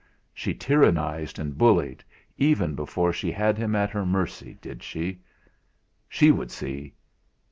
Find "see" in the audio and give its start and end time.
6.49-6.95